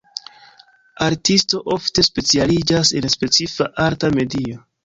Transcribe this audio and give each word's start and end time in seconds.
Artisto 1.07 1.61
ofte 1.77 2.05
specialiĝas 2.09 2.95
en 3.03 3.09
specifa 3.19 3.73
arta 3.89 4.15
medio. 4.21 4.63